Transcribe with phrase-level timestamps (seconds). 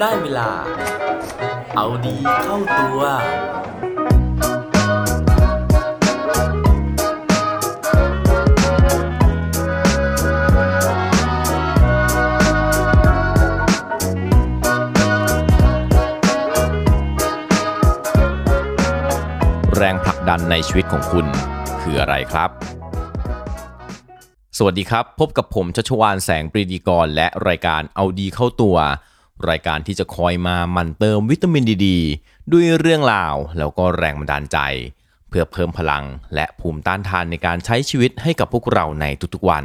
[0.00, 0.50] ได้เวลา
[1.74, 3.00] เอาดีเข้าตัว
[19.76, 21.26] แรงผลักดันในชีวิตของคุณ
[21.82, 22.50] คืออะไรครับ
[24.58, 28.78] สวัสดีครับ พบกับผมชัชวานแสงปรีดีกร และรายการเอาดีเข้าตัว
[29.48, 31.88] รายการที่จะคอยมามันเติมวิตามินดีด
[32.52, 34.58] ด้วยเรื่องราวแล้วก็แรงบันดาลใจ
[35.28, 39.64] เพื่อเพิ่มพลังและภูมิต้านทานในการใช้ชีวิตให้กับพวกเราในทุกๆวัน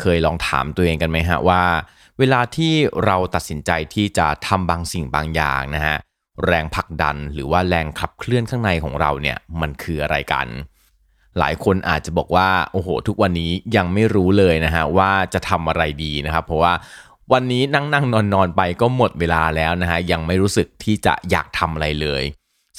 [0.00, 1.62] เคยลองถามตัวเองกันไหมฮะว่า
[2.18, 2.72] เวลาที่
[3.04, 5.96] เราตัดสินใจที่จะทำบางสิ่งบางอย่างนะฮะ
[6.46, 10.48] แรงผลักดันหรือว่าแรงขับเคลื่อนข้างในของเราเนี่ยมันคืออะไรกัน
[11.38, 16.72] หลายคนอาจจะบอกว่าโอ้โห ทุกวันนี้ยังไม่รู้เลยนะฮะว่าจะทำอะไรดีนะครับ เพราะว่า
[17.34, 22.22] วันนี้นั่งนั่งนอนนอนไปก็หมดเวลาแล้วนะฮะยังไม่รู้สึกที่จะอยากทำอะไรเลย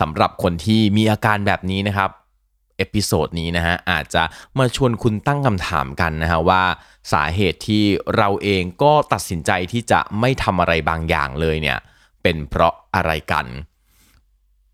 [0.02, 2.10] สำหรับคนที่มีอาการแบบนี้นะครับ
[2.78, 4.24] episode นี้นะฮะอาจจะ
[4.58, 6.64] มาชวนคุณตั้งคำถามกันนะฮะว่า
[7.14, 7.84] สาเหตุที่
[8.16, 11.80] เราเองก็ตัดสินใจที่จะไม่ทำอะไรบางอย่างเลยเนี่ย
[12.24, 13.46] เป็นเพราะอะไรกัน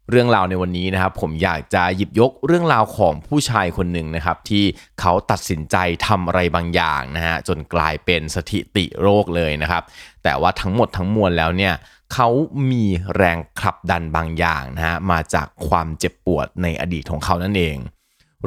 [0.10, 4.64] เรื่องราวในวันนี้นะครับ ผมอยากจะหยิบยกเรื่องราวของผู้ชายคนหนึ่งนะครับ ที่
[5.00, 5.76] เขาตัดสินใจ
[6.08, 9.84] ทำอะไรบางอย่างนะฮะจนกลายเป็นสถิติโรคเลยนะครับ
[10.24, 11.74] แต่ว่าทั้งหมดทั้งมวลแล้วเนี่ย
[12.14, 12.30] เขา
[12.72, 17.78] มีแรงขับดันบางอย่างนะฮะมาจากความเจ็บปวดในอดีตของเขานั่นเอง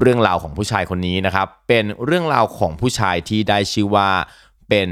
[0.00, 4.10] เรื่องราวของผู้ชายคนนี้นะครับ เป็นเรื่องราวของผู้ชายที่ได้ชื่อว่า
[4.68, 4.88] เป็น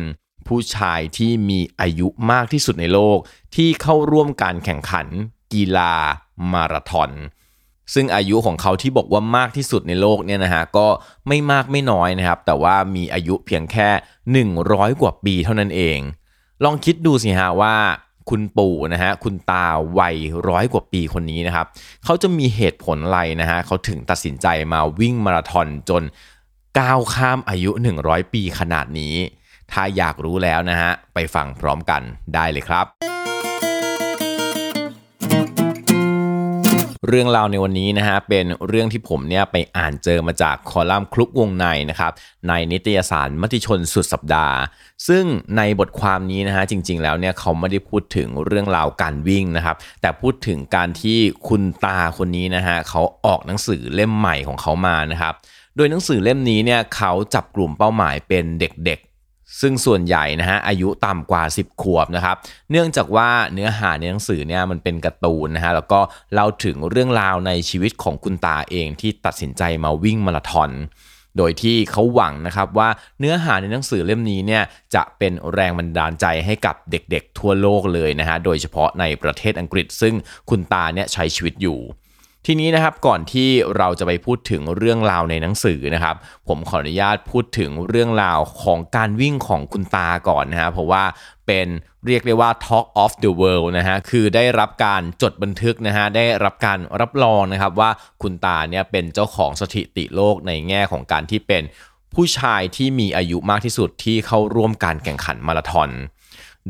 [0.49, 3.19] ผู้ชายที่มีอายุมากที่สุดในโลก
[3.57, 5.07] ที่เข้าร่วมการแข่งขัน
[5.53, 5.95] กีฬา
[6.53, 7.11] มาราธอน
[7.95, 10.87] ซึ่งอายุของเขาที่บอกว่ามากที่สุดในโลกเนี่ยนะฮะก็
[11.29, 13.89] ไม่มากไม่น้อยนะครับ แต่ว่ามีอายุเพียงแค่
[14.55, 15.99] 100 กว่าปีเท่านั้นเอง
[16.65, 17.77] ลองคิดดูสิฮะว่า
[18.31, 19.67] คุณปู่นะฮะคุณตา
[19.99, 20.17] วัย
[20.49, 21.67] ร้อยกว่าปีคนนี้นะครับ
[22.05, 26.03] เขาจะมีเหตุผลอะไรนะฮะเขาถึงตัดสินใจมาวิ่งมาราธอนจน
[26.79, 27.71] ก้าวข้ามอายุ
[28.03, 29.15] 100 ปีขนาดนี้
[29.73, 32.03] ถ้าอยากรู้แล้วนะฮะไปฟังพร้อมกัน
[32.35, 33.28] ได้เลยครับ
[37.11, 42.13] เรื่องราวในวันนี้นะฮะเป็นเรื่องที่ผมเนี่ยไปอ่านเจอมาจากคอลัมน์คลุกวงในนะครับ
[42.49, 44.57] ในนิตยสารมติชนสุดสัปดาห์
[45.09, 45.25] ซึ่ง
[45.57, 55.35] ในบทความนี้นะฮะจริง ๆ แล้วเนี่ยเขาไม่ได้พูดถึงเรื่องราวการวิ่งนะครับแต่พูดถึงการที่คุณตาคนนี้นะฮะเขาออกหนังสือเล่มใหม่ของเขามานะครับ
[55.77, 59.08] โดยหนังสือเล่มนี้เนี่ยเขาจับกลุ่มเป้าหมายเป็นเด็กๆ
[59.61, 62.37] ซึ่งส่วนใหญ่นะฮะอายุต่ำกว่า 10 ขวบนะครับ
[62.71, 66.01] เนื่องจากว่าเนื้อหาในหนังสือเนี่ยมันเป็นการ์ตูนนะฮะแล้วก็
[66.35, 70.73] เล่าถึงเรื่องราวในชีวิตของคุณตาเองที่ตัดสินใจมาวิ่งมาราธอน
[71.37, 72.89] โดยที่เขาหวังนะครับว่า
[73.21, 74.63] เนื้อหาในหนังสือเล่มนี้เนี่ย
[74.95, 80.15] จะเป็นแรงบันดาลใจให้กับเด็กๆทั่วโลกเลยนะฮะโดยเฉพาะในประเทศอังกฤษ ซึ่ง
[80.51, 81.79] คุณตาเนี่ยใช้ชีวิตอยู่
[82.51, 86.17] ทีนี้นะครับก่อนที่เราจะไปพูดถึงเรื่องราวในหนังสือนะครับ
[86.49, 91.05] ผมขออนุญาตพูดถึงเรื่องราวของการวิ่งของคุณตาก่อนนะฮะเพราะว่า
[91.47, 91.69] เป็น
[92.07, 97.91] เรียกได้ว่า Talk of the World นะฮะ คือได้รับการจดบันทึกนะฮะ ได้รับการรับรองนะครับว่า
[98.23, 101.63] คุณตาเนี่ยเป็นเจ้าของสถิติโลกในแง่ของการที่เป็น
[102.15, 105.91] ผู้ชายที่มีอายุมากที่สุดที่เข้าร่วมการแข่งขันมาราธอน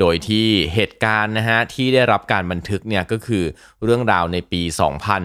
[0.01, 3.45] โดยที่เหตุการณ์นะฮะที่ได้รับการบันทึกเนี่ยก็คือ
[3.85, 4.63] เรื่องราวในปี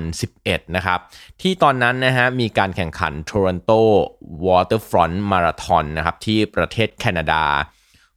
[0.06, 1.00] 2011 นะครับ
[1.42, 3.82] ที่ตอนนั้นนะฮะมีการแข่งขัน Toronto
[4.46, 7.44] Waterfront Marathon นะครับที่ประเทศแคนาดา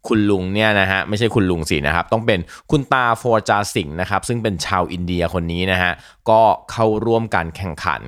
[0.09, 2.41] คุณลุงเนี่ยนะฮะไม่ใช่คุณลุงสินะครับ ต้องเป็น
[2.71, 5.93] คุณตาฟอร์จาสิงห์นะครับ ซึ่งเป็นชาวอินเดียคนนี้นะฮะ
[6.31, 6.41] ก็
[6.71, 8.03] เข้าร่วมการแข่งขัน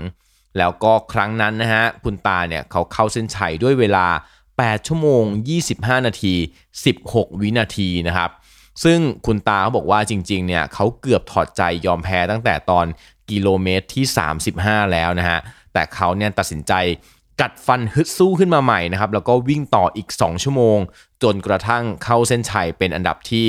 [0.59, 4.07] แล้วก็ครั้งนั้นนะฮะคุณตาเนี่ยเขาเข้าเส้นชัยด้วยเวลา
[4.67, 5.25] 8 ชั่วโมง
[5.65, 6.35] 25 นาที
[6.89, 8.31] 16 วินาทีนะครับ
[8.85, 12.87] ซึ่งคุณตาเขาบอกว่าจริงๆเนี่ยเขาเกือบถอดใจยอมแพ้ตั้งแต่ตอน
[13.31, 14.05] กิโลเมตรที่
[14.49, 15.39] 35 แล้วนะฮะ
[15.73, 16.73] แต่เขาเนี่ยตัดสินใจ
[17.41, 20.79] กัดฟันฮึดสู้ขึ้นมาใหม่นะครับ แล้วก็วิ่งต่ออีก 2 ชั่วโมง
[21.23, 23.47] จนกระทั่งเข้าเส้นชัยเป็นอันดับที่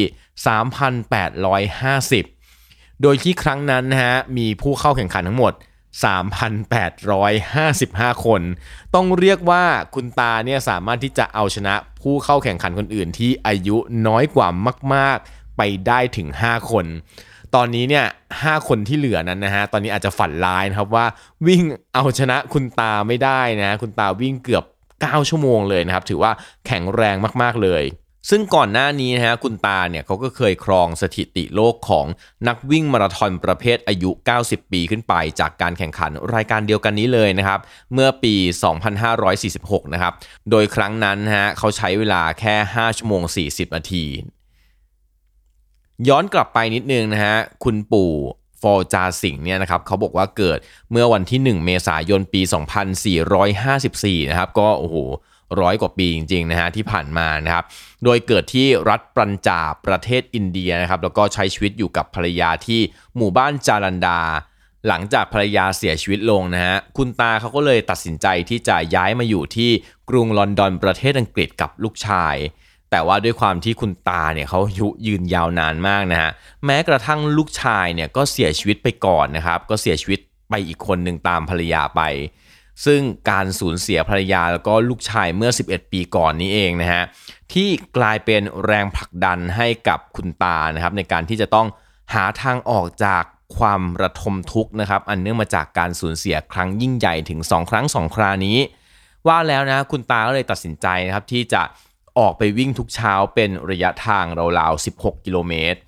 [2.10, 5.54] 3,850 โดยที่ครั้งนั้นนะฮะมีผู้เข้าแข่งขันทั้งหมด
[5.94, 8.41] 3,855 คน
[8.95, 9.63] ต้องเรียกว่า
[9.95, 13.77] คุณตาเนี่ยสามารถที่จะเอาชนะผู้เข้าแข่งขันคนอื่นที่อายุ
[14.07, 14.47] น้อยกว่า
[14.94, 16.86] มาก ๆ ไปได้ถึง 5 คน
[17.56, 18.06] ตอนนี้เนี่ย
[18.41, 21.06] ห้าคนที่เหลือนั้นนะฮะ ตอนนี้อาจจะฝันร้ายนะครับว่า
[21.47, 21.63] วิ่ง
[21.94, 24.63] เอาชนะคุณตาไม่ได้นะ คุณตาวิ่งเกือบ
[24.95, 26.31] 9 ชั่วโมงเลยนะครับ ถือว่า
[26.68, 27.83] แข็งแรงมาก ๆ เลย
[28.30, 32.06] ซึ่งก่อนหน้านี้นะฮะคุณตาเนี่ยเขาก็เคยครองสถิติโลกของ
[32.48, 34.12] นักวิ่งมาราธอนประเภทอายุ
[34.42, 37.60] 90 ปีขึ้นไป จากการแข่งขันรายการเดียวกันนี้เลยนะครับ
[37.94, 38.36] เมื่อปี
[39.13, 40.13] 2546 นะครับ
[40.50, 44.06] โดยครั้งนั้นนะฮะเขาใช้เวลาแค่ 5 ชั่วโมง 40 นาที
[46.07, 48.13] ย้อนกลับไปนิดนึงนะฮะคุณปู่
[48.62, 50.57] ฟอร์จาสิงเนี่ยนะครับเขาบอกว่าเกิด
[50.92, 52.42] เมื่อวันที่ 1 เมษายนปี
[53.16, 54.98] 2454 นะครับก็โอ้โห
[55.62, 57.66] ร้อยกว่าปีจริงๆนะฮะที่ผ่านมานะครับ
[58.04, 62.81] โดยเกิดที่รัฐปัญจาประเทศอินเดียนะครับ แล้วก็ใช้ชีวิตอยู่กับภรรยาที่
[63.18, 64.19] หมู่บ้านจารันดา
[64.88, 69.69] หลังจากภรรยาเสียชีวิตลงนะฮะ คุณตาเขาก็เลยตัดสินใจที่จะย้ายมาอยู่ที่
[70.10, 72.36] กรุงลอนดอนประเทศอังกฤษกับลูกชาย
[72.92, 76.31] แต่ว่าด้วยความที่คุณตาเนี่ยเขาอายุยืนยาวนานมากนะฮะ
[76.66, 80.19] แม้กระทั่งลูกชายเนี่ยก็เสียชีวิตไปก่อนนะครับ ก็เสียชีวิต
[80.50, 82.02] ไปอีกคนหนึ่งตามภรรยาไป
[82.86, 87.04] ซึ่งการสูญเสียภรรยาแล้วก็ลูกชายเมื่อ 11 ปีก่อนนี้เองนะฮะ
[87.54, 91.68] ที่กลายเป็นแรงผลักดันให้กับคุณตานะครับในการที่จะต้อง
[92.14, 93.24] หาทางออกจาก
[93.58, 98.58] ความระทมทุกข์นะครับอันเนื่องมาจากการสูญเสียครั้งยิ่งใหญ่ถึง 2 ครั้ง 2 ครานี้
[99.28, 101.62] ว่าแล้วนะคุณตาก็เลยตัดสินใจนะครับที่จะ
[102.20, 104.26] ออกไปวิ่งทุกเช้าเป็นระยะทาง
[104.60, 105.80] ราวๆ16 กิโลเมตร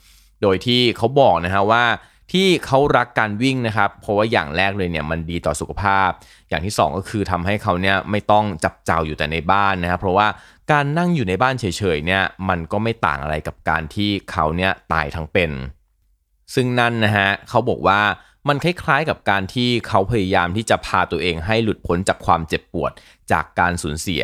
[0.42, 1.86] โดยที่เขาบอกนะฮะว่า
[2.32, 6.10] ที่เขารักการวิ่งนะครับ เพราะว่าอย่างแรกเลยเนี่ยมันดีต่อสุขภาพ
[6.50, 10.28] อย่างที่ 2 ก็คือทำให้เขาเนี่ยไม่ต้องจับเจ้าอยู่แต่ในบ้านนะครับ เพราะว่า
[10.72, 15.52] การนั่งอยู่ในบ้านเฉยๆเนี่ยมันก็ไม่ต่างอะไรกับการที่เขาเนี่ยตายทั้งเป็น
[16.54, 18.02] ซึ่งนั่นนะฮะเขาบอกว่า
[18.48, 22.92] มันคล้ายๆกับการที่เขาพยายามที่จะพาตัวเองให้หลุดพ้นจากความเจ็บปวด
[23.32, 24.24] จากการสูญเสีย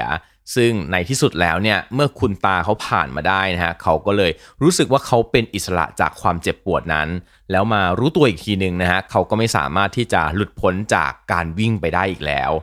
[0.55, 7.07] ซึ่งในที่สุดแล้วเนี่ยเมื่อคุณตาเขาผ่านมาได้นะฮะเขาก็เลยรู้สึกว่าเขาเป็นอิสระจากความเจ็บปวดนั้น
[7.51, 12.53] แล้วมารู้ตัวอีกทีหนึ่งนะฮะเขาก็ไม่สามารถที่จะหลุดพ้นจากการวิ่งไปได้อีกแล้ว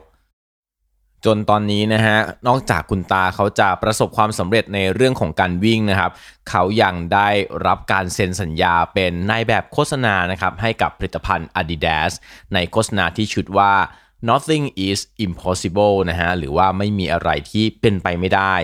[1.25, 2.17] จนตอนนี้นะฮะ
[2.47, 6.11] นอกจากคุณตาเขาจะประสบความสำเร็จในเรื่องของการวิ่งนะครับ
[6.49, 7.29] เขายังได้
[7.67, 12.11] รับการเซ็นสัญญาเป็นนายแบบโฆษณานะครับให้กับผลิตภัณฑ์ Adidas
[12.53, 13.73] ในโฆษณาที่ชุดว่า
[14.29, 18.55] nothing is impossible นะฮะหรือว่าไม่มีอะไรที่เป็นไปไม่ได้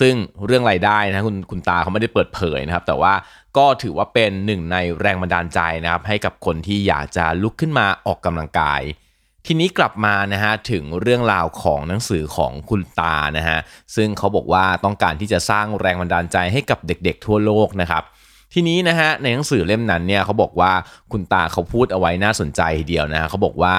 [0.00, 0.14] ซึ่ง
[0.46, 3.14] เรื่องรายได้นะคุณคุณตาเขาไม่ได้เปิดเผยนะครับ แต่ว่า
[3.56, 8.82] ก็ถือว่าเป็นหนึ่งในแรงบันดาลใจนะครับ ให้กับคนที่อยากจะลุกขึ้นมาออกกำลังกาย
[9.46, 13.58] ทีนี้กลับมานะฮะถึงเรื่องราวของหนังสือของคุณตานะฮะ
[13.96, 18.02] ซึ่งเขาบอกว่าต้องการที่จะสร้างแรงบันดาลใจให้กับเด็กๆทั่วโลกนะครับ
[18.54, 20.72] ทีนี้นะฮะในหนังสือเล่มนั้นเนี่ยเขาบอกว่า
[21.12, 23.74] คุณตาเขาพูดเอาไว้น่าสนใจทีเดียวนะเขาบอกว่า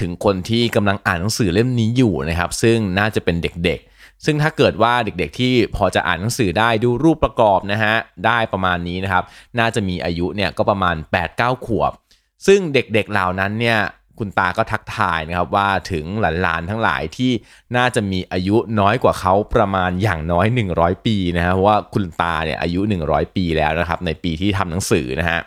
[0.00, 7.94] ถึงคนที่กำลังอ่านหนังสือเล่มนี้อยู่นะครับ ซึ่งน่าจะเป็นเด็กๆ ซึ่งถ้าเกิดว่าเด็กๆที่พอจะอ่านหนังสือได้ดูรูปประกอบนะฮะ
[8.26, 9.24] ได้ประมาณนี้นะครับ
[9.58, 10.96] น่าจะมีอายุเนี่ยก็ประมาณ
[11.30, 11.92] 8-9 ขวบ
[12.46, 13.78] ซึ่งเด็กๆเหล่านั้นเนี่ย
[14.18, 17.32] คุณตาก็ทักทายนะครับว่าถึงหลานๆทั้งหลายที่
[17.76, 20.46] น่าจะมีอายุน้อยกว่าเขาประมาณอย่างน้อย
[20.76, 25.40] 100 ปีนะฮะเพราะว่าคุณตาเนี่ยอายุ 100 ปีแล้วนะครับในปีที่ทำหนังสือนะฮะ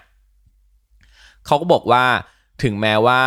[1.45, 2.03] เขาก็บอกว่า
[2.63, 3.21] ถึงแม้ว่า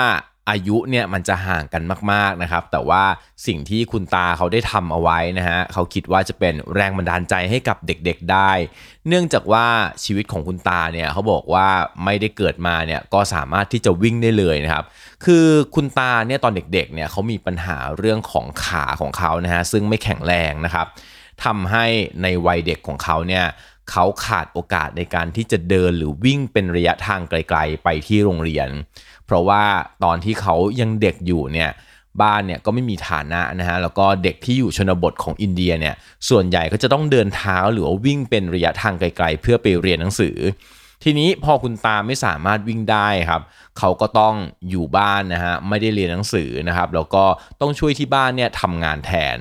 [0.51, 1.83] อายุเนี่ยมันจะห่างกัน
[2.13, 3.03] มากๆนะครับ แต่ว่า
[3.47, 8.51] สิ่งที่คุณตาเขาได้ทำเอาไว้นะฮะเขาคิดว่าจะเป็นแรงบันดาลใจให้กับเด็กๆได้
[9.09, 9.67] เนื่องจากว่า
[10.05, 11.69] ชีวิตของคุณตาเนี่ยเขาบอกว่า
[12.05, 14.85] ไม่ได้เกิดมาเนี่ยก็สามารถที่จะวิ่งได้เลยนะครับ
[15.25, 20.87] คือคุณตาเนี่ยตอนเด็กๆเนี่ยเขามีปัญหาเรื่องของขาของเขานะฮะซึ่งไม่แข็งแรงนะครับ
[21.45, 21.87] ทำให้
[22.23, 23.47] ในวัยเด็กของเขาเนี่ย
[23.91, 28.69] เขาขาดโอกาสในการที่จะเดินหรือวิ่งเป็นระยะทางไกล ๆ ไปที่โรงเรียน
[29.31, 29.65] เพราะว่า
[30.05, 31.71] ตอนที่เขายังเด็กอยู่เนี่ย
[32.23, 35.95] บ้านเนี่ยก็ไม่มีฐานะนะฮะแล้วก็เด็กที่อยู่ชนบทของอินเดียเนี่ย
[36.29, 40.37] ส่วนใหญ่ก็จะต้องเดินเท้าหรือว่าวิ่งเป็นระยะทางไกลๆ เพื่อไปเรียนหนังสือ
[41.05, 43.43] ทีนี้พอคุณตาไม่สามารถวิ่งได้ครับ
[43.79, 44.35] เขาก็ต้อง
[44.71, 47.25] อยู่บ้านนะฮะไม่ได้เรียนหนังสือนะครับแล้วก็
[47.61, 49.39] ต้องช่วยที่บ้านเนี่ยทำงานแทน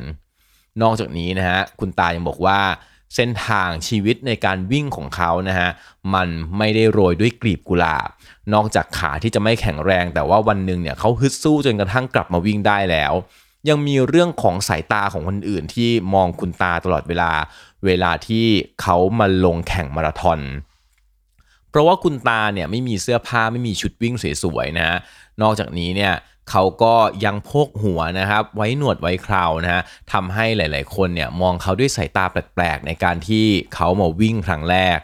[0.82, 2.60] นอกจากนี้นะฮะคุณตายังบอกว่า
[3.16, 5.70] เส้นทางชีวิตในการวิ่งของเขานะฮะ
[6.14, 8.08] มันไม่ได้โรยด้วยกลีบกุหลาบ
[8.54, 13.14] นอกจากขาที่จะไม่แข็งแรง แต่ว่าวันหนึ่งเนี่ยเขาฮึดสู้จนกระทั่งกลับมาวิ่งได้แล้ว
[13.70, 17.32] ยังมีเรื่องของสายตาของคนอื่นที่มองคุณตาตลอดเวลา
[17.86, 18.46] เวลาที่
[18.82, 20.40] เขามาลงแข่งมาราธอน
[21.70, 24.98] เพราะว่าคุณตาเนี่ยไม่มีเสื้อผ้าไม่มีชุดวิ่งสวยๆนะฮะ
[25.42, 26.14] นอกจากนี้เนี่ย
[26.50, 26.96] เขาก็
[27.26, 29.82] ยังพกหัวนะครับ ไว้หนวดไว้คราวนะฮะ
[30.14, 33.46] ทำให้หลายๆคนเนี่ยมองเขาด้วยสายตาแปลกๆ ในการที่
[33.76, 35.00] เขามาวิ่งครั้งแรก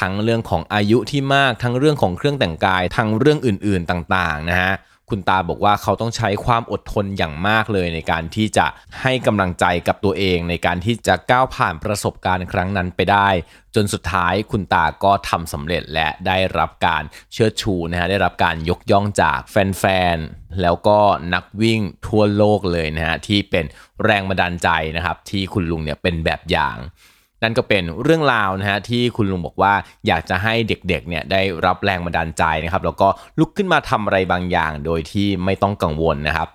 [0.00, 4.72] ทั้งเรื่องของอายุที่มากทั้งเรื่องของเครื่องแต่งกายทั้งเรื่องอื่นๆต่างๆนะฮะ
[5.10, 8.66] คุณตาบอกว่าเขาต้องใช้ความอดทนอย่างมากเลยในการที่จะ
[9.02, 13.28] ให้กำลังใจกับตัวเองในการที่จะก้าวผ่านประสบการณ์ครั้งนั้นไปได้
[13.74, 19.84] จนสุดท้ายคุณตาก็ทำสำเร็จและได้รับการเชิดชูนะฮะได้รับการยกย่องจากแฟ
[20.14, 20.98] นๆแล้วก็
[21.34, 23.64] นักวิ่งทั่วโลกเลยนะฮะที่เป็น
[24.04, 26.76] แรงบันดาลใจนะครับที่คุณลุงเนี่ยเป็นแบบอย่าง
[27.42, 29.74] นั่นก็เป็นเรื่องราวนะฮะที่คุณลุงบอกว่า
[30.06, 36.48] อยากจะให้เด็กๆเนี่ยได้รับแรงบันดาลใจนะครับแล้วก็ลุกขึ้นมาทำอะไรบางอย่างโดยที่ไม่ต้องกังวลนะครับ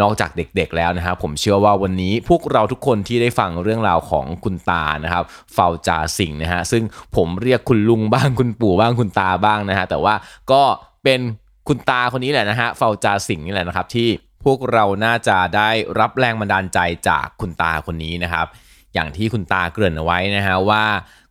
[0.00, 5.24] นอกจากเด็กๆแล้วนะครับผมเชื่อว่าวันนี้พวกเราทุกคนที่ได้ฟังเรื่องราวของคุณตานะครับ
[5.54, 6.82] เฝ้าจาสิงห์นะฮะซึ่ง
[7.16, 10.14] ผมเรียกคุณลุงบ้างคุณปู่บ้างคุณตาบ้างนะฮะแต่ว่า
[10.52, 10.62] ก็
[11.04, 11.20] เป็น
[11.68, 14.08] คุณตาคนนี้แหละนะฮะเฝ้าจาสิงห์นี่แหละนะครับที่
[14.44, 16.78] พวกเราน่าจะได้รับแรงบันดาลใจ
[17.08, 18.46] จากคุณตาคนนี้นะครับ
[18.96, 20.84] อย่างที่คุณตาเกริ่นเอาไว้นะฮะว่า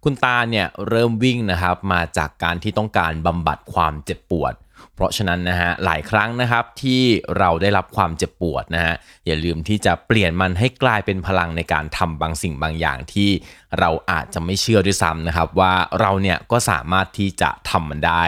[0.04, 4.54] คุณตาเนี่ยเริ่มวิ่งนะครับมาจากการที่ต้องการบำบัดความเจ็บปวด
[4.96, 7.02] เพราะฉะนั้นนะฮะหลายครั้งนะครับที่
[7.38, 8.96] เราได้รับความเจ็บปวดนะฮะ
[9.26, 13.30] อย่าลืมที่จะเปลี่ยนมันให้กลายเป็นพลังในการทำบางสิ่งบางอย่างที่
[13.80, 18.26] เราอาจจะไม่เชื่อด้วยซ้ำนะครับว่าเราเนี่ยก็สามารถที่จะทำมันได้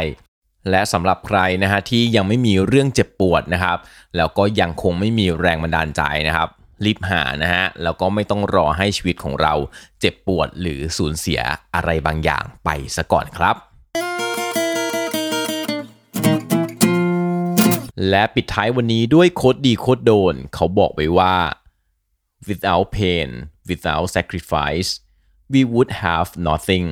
[0.70, 3.78] และสำหรับใครนะฮะที่ยังไม่มีเรื่องเจ็บปวดนะครับ
[4.18, 6.50] แล้วก็ยังคงไม่มีแรงบันดาลใจนะครับ
[6.86, 9.54] รีบหานะฮะ แล้วก็ไม่ต้องรอให้ชีวิตของเรา
[10.00, 11.42] เจ็บปวดหรือสูญเสีย
[11.76, 13.56] อะไรบางอย่างไปซะก่อนครับ
[18.10, 21.36] และปิดท้ายวันนี้ด้วยโคดดีโคดโดน เขาบอกไว้ว่า
[22.48, 23.30] without pain
[23.70, 24.90] without sacrifice
[25.54, 26.88] we would have nothing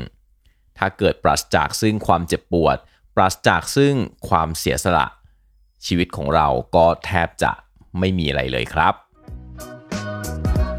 [0.77, 2.77] ถ้าเกิดปราศจากซึ่งความเจ็บปวด
[3.15, 3.96] ปราศจากซึ่ง
[4.30, 5.08] ความเสียสละ
[5.86, 7.51] ชีวิตของเราก็แทบจะ
[8.00, 9.04] ไม่มีอะไรเลยครับ